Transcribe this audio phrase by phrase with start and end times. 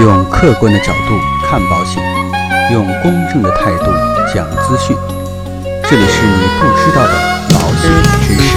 [0.00, 2.00] 用客观的角度看保险，
[2.72, 3.86] 用公正的态度
[4.32, 4.96] 讲资讯。
[5.90, 7.12] 这里是你不知道的
[7.50, 7.90] 保险
[8.22, 8.56] 知识。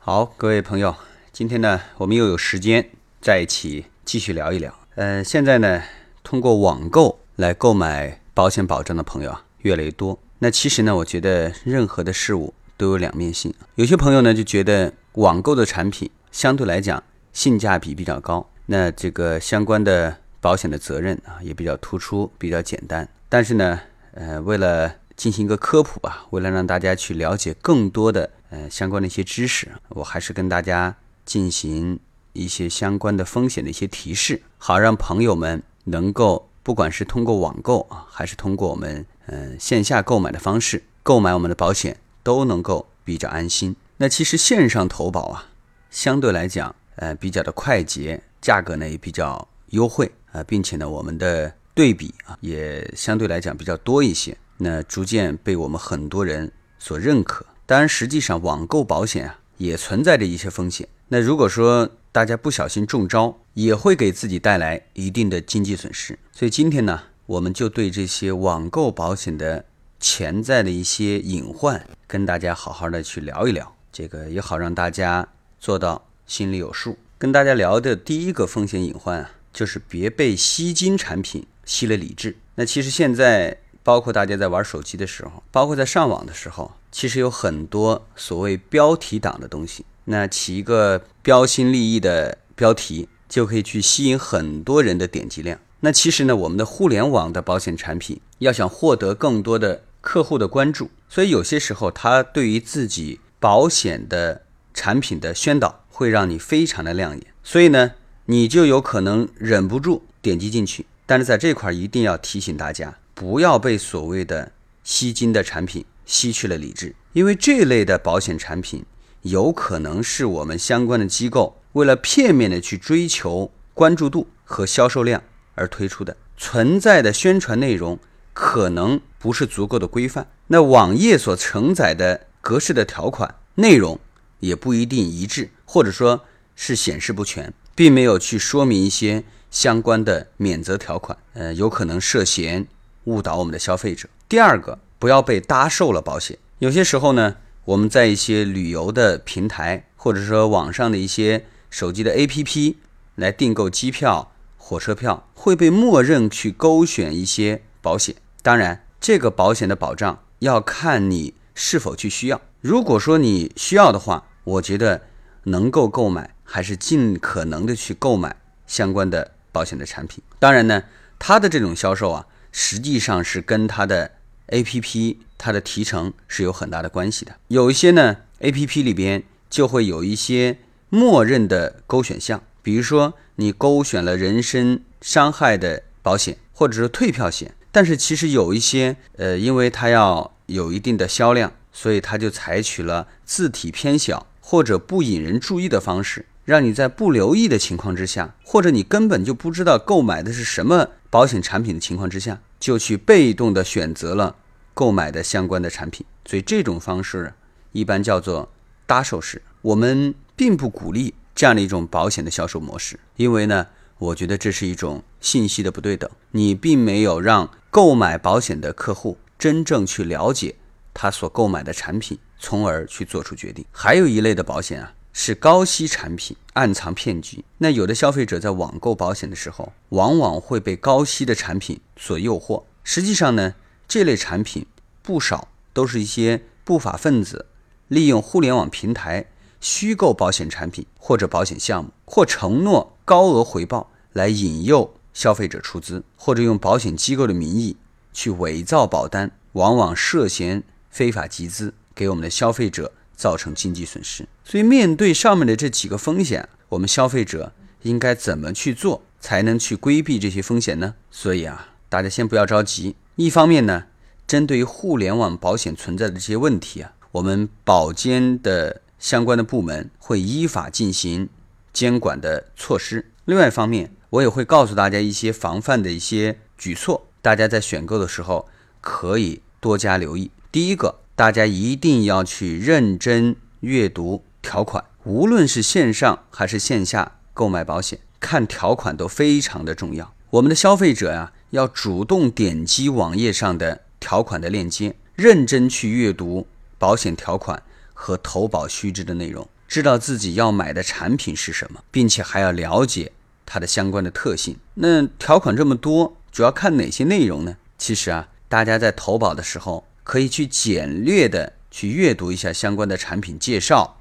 [0.00, 0.96] 好，各位朋友，
[1.32, 2.90] 今天呢，我们又有时间
[3.22, 4.74] 在一起继续聊一聊。
[4.96, 5.80] 呃，现在呢，
[6.24, 10.18] 通过网购来购买保险保障的朋友啊，越来越多。
[10.40, 13.52] 那其实呢，我觉得任何的事物都有两面性。
[13.74, 17.02] 有些朋友呢就觉得网购的产品相对来讲
[17.34, 23.06] 性价比比较高，那这个相关的保险的责任啊也比较突出，比较简单。
[23.28, 23.78] 但是呢，
[24.14, 32.00] 呃，为了进行一个科普吧，为了让大家去了解更多的呃相关的一些知识，我还是跟大家进行
[32.32, 43.74] 一些相关的风险的一些提示，好让朋友们能够不管是通过网购啊，还是通过我们嗯线下购买的方式购买我们的保险，都能够比较安心。
[43.96, 45.46] 那其实线上投保啊，
[45.90, 54.36] 相对来讲呃比较的快捷，价格呢也比较优惠啊，并且呢我们的对比啊也相对来讲比较多一些。
[54.56, 57.46] 那逐渐被我们很多人所认可。
[57.66, 60.88] 当然，实际上网购保险啊，也存在着一些风险。
[61.08, 66.18] 那如果说大家不小心中招，也会给自己带来一定的经济损失。
[66.32, 69.64] 所以今天呢，我们就对这些网购保险的
[70.00, 73.76] 潜在的一些隐患，跟大家好好的去聊一聊。
[73.92, 75.28] 这个也好让大家
[75.60, 76.96] 做到心里有数。
[77.18, 82.36] 跟大家聊的第一个风险隐患啊，就是别被吸金产品吸了理智。
[82.56, 83.58] 那其实现在。
[83.82, 89.86] 包括大家在玩手机的时候，包括在上网的时候，其实有很多所谓标题党的东西。
[90.04, 95.58] 那起一个标新立异的标题，就可以去吸引很多人的点击量。
[95.80, 104.42] 那其实呢，我们的互联网的保险产品要想获得更多的客户的关注，所以有些时候他对于自己保险的
[104.72, 107.92] 产品的宣导会让你非常的亮眼，所以呢，
[108.26, 110.86] 你就有可能忍不住点击进去。
[111.06, 112.96] 但是在这块一定要提醒大家。
[113.12, 114.50] 不要被所谓的
[114.82, 118.82] 吸金的产品吸去了理智，因为这类的保险产品
[119.20, 125.22] 有可能是我们相关的机构为了片面的去追求关注度和销售量
[125.54, 127.98] 而推出的，存在的宣传内容
[128.32, 134.00] 可能不是足够的规范，那网页所承载的格式的条款内容
[134.38, 136.22] 也不一定一致，或者说
[136.56, 142.66] 是显示不全，并没有去说明一些相关的免责条款，呃，有可能涉嫌。
[143.04, 144.08] 误导我们的消费者。
[144.28, 146.38] 第二个，不要被搭售了保险。
[146.58, 152.76] 有些时候呢，我们在一些旅游的平台，或者说网上的一些手机的 APP
[153.14, 158.14] 来订购机票、火车票，会被默认去勾选一些保险。
[158.42, 162.40] 当然，这个保险的保障要看你是否去需要。
[162.60, 165.02] 如果说你需要的话，我觉得
[165.44, 170.22] 能够购买，还是尽可能的去购买相关的保险的产品。
[170.38, 170.84] 当然呢，
[171.18, 172.26] 它的这种销售啊。
[172.52, 174.10] 实际上是跟它的
[174.46, 177.36] A P P 它的提成是有很大的关系的。
[177.46, 196.26] 有一些呢 A P P 里边就会有一些默认的勾选项，比如说你勾选了人身伤害的保险或者是退票险，但是其实有一些呃，因为它要有一定的销量，所以它就采取了字体偏小或者不引人注意的方式。
[196.46, 204.34] 让你在不留意的情况之下，或者你根本就不知道购买的是什么保险产品的情况之下，就去被动的选择了
[204.74, 207.32] 购买的相关的产品，所以这种方式
[207.70, 208.50] 一般叫做
[208.84, 209.42] 搭售式。
[209.62, 220.56] 我们并不鼓励这样的一种保险的销售模式，因为呢，我觉得这是一种信息的不对等，你并没有让购买保险的客户真正去了解
[220.92, 223.64] 他所购买的产品，从而去做出决定。
[223.70, 224.92] 还有一类的保险啊。
[225.12, 227.44] 是高息产品，暗藏骗局。
[227.58, 232.62] 那有的消费者在网购保险的时候，往往会被高息的产品所诱惑。
[232.84, 233.56] 实际上呢，
[233.88, 234.66] 这类产品
[235.02, 237.46] 不少都是一些不法分子
[237.88, 239.26] 利用互联网平台
[239.60, 247.76] 虚构保险产品或者保险项目，或承诺高额回报来引诱消费者出资，或者用保险机构的名义
[248.14, 252.92] 去伪造保单，往往涉嫌非法集资，给我们的消费者。
[253.20, 257.52] 造成经济损失，所以面对上面的这几个风险，我们消费者
[257.82, 260.94] 应该怎么去做才能去规避这些风险呢？
[261.10, 262.96] 所以啊，大家先不要着急。
[263.16, 263.84] 一方面呢，
[264.26, 271.28] 针对于互联网保险存在的这些问题啊，我们保监的相关的部门会依法进行
[271.74, 273.10] 监管的措施。
[273.26, 278.48] 另外一方面，我也会告诉大家一些防范的一些举措，大家在选购的时候
[278.80, 280.30] 可以多加留意。
[280.52, 281.00] 第一个。
[281.16, 284.82] 大家一定要去认真阅读条款。
[285.04, 290.14] 无论是线上还是线下购买保险，看条款都非常的重要。
[290.30, 296.46] 我们的消费者呀，要主动点击网页上的条款的链接，认真去阅读
[296.78, 297.62] 保险条款
[297.92, 303.12] 和投保须知的内容，知道自己要买的产品是什么，并且还要了解
[303.52, 304.56] 它的相关的特性。
[304.74, 307.56] 那条款这么多，主要看哪些内容呢？
[307.76, 313.98] 其实啊，大家在投保的时候，可以去简略的去阅读一下相关的产品介绍，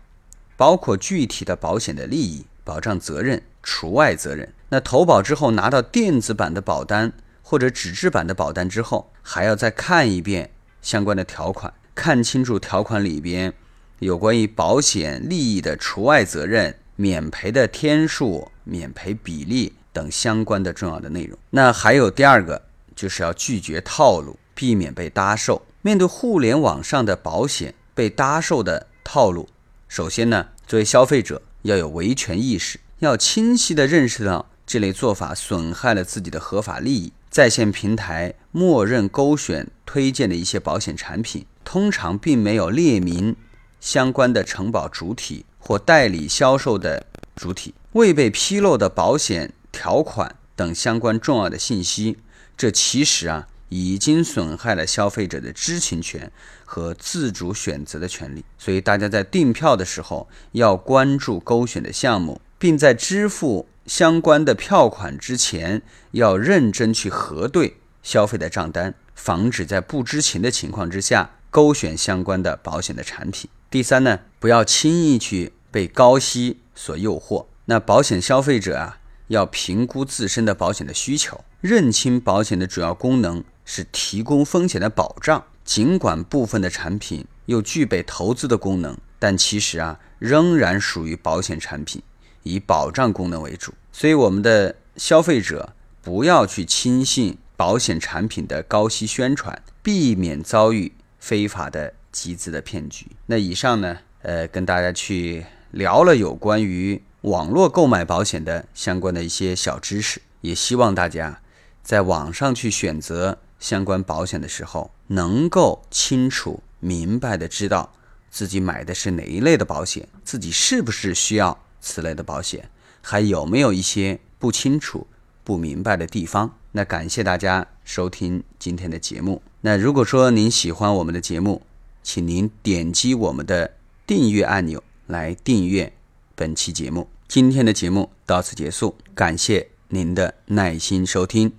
[0.55, 4.53] 包括具体的保险的利益、保障责任、除外责任。
[4.69, 7.11] 那投保之后拿到电子版的保单
[7.41, 10.51] 或者纸质版的保单之后，还要再看一遍
[10.83, 13.51] 相关的条款，看清楚条款里边
[13.97, 21.37] 有关于保险利益的除外责任、免赔的天数、免赔比例等相关的重要的内容。
[21.49, 22.61] 那还有第二个，
[22.95, 25.61] 就是要拒绝套路，避免被搭售。
[25.81, 29.49] 面对互联网上的保险被搭售的套路，
[29.87, 34.45] 首先呢，作为消费者要有维权意识，要清晰的认识到。
[34.69, 37.11] 这类做法损害了自己的合法利益。
[37.27, 43.35] 在线平台默认勾选推荐的一些保险产品，通常并没有列明
[43.79, 47.03] 相关的承保主体或代理销售的
[47.35, 52.17] 主体，未被披露的保险条款等相关重要的信息。
[52.57, 56.31] 这其实啊，已经损害了消费者的知情权
[56.65, 58.43] 和自主选择的权利。
[58.57, 63.67] 所以，大家在订票的时候要关注勾选的项目，并在支付。
[63.85, 65.81] 相关的票款之前
[66.11, 73.49] 要认真去核对消费的账单，防止在不知情的情况之下勾选相关的保险的产品。
[73.71, 77.47] 第三呢，不要轻易去被高息所诱惑。
[77.69, 85.43] 那保险消费者啊，要评估自身的保险的需求，认清保险的主要功能是提供风险的保障。
[85.63, 92.01] 尽管部分的产品又具备投资的功能，但其实啊，仍然属于保险产品。
[92.41, 103.05] 以保障功能为主，所以我们的消费者不要去轻信保险产品的高息宣传，避免遭遇非法的集资的骗局。
[103.27, 111.41] 那以上呢，呃，跟大家去聊了有关于网络购买保险的相关的一些小知识，也希望大家
[111.83, 117.91] 在网上去选择相关保险的时候，能够清楚明白的知道
[118.29, 121.59] 自己买的是哪一类的保险，自己是不是需要。
[121.81, 122.69] 此类的保险
[123.01, 125.07] 还有没有一些不清楚、
[125.45, 126.55] 不明白的地方？
[126.73, 129.41] 那感谢大家收听今天的节目。
[129.61, 131.61] 那如果说您喜欢我们的节目，
[132.03, 133.75] 请您点击我们的
[134.05, 135.93] 订阅按钮来订阅
[136.39, 137.09] 本期节目。
[137.27, 141.51] 今天的节目到此结束，感谢您的耐心收听。